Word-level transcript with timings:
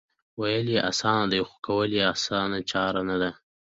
وېل 0.39 0.67
یې 0.75 0.79
اسان 0.91 1.21
دي 1.31 1.39
خو 1.47 1.55
کول 1.67 1.89
یې 1.97 2.03
اسانه 2.13 2.59
چاره 2.71 3.01
نه 3.09 3.15
ده 3.21 3.31